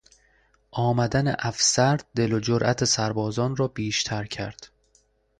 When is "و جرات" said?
2.33-2.83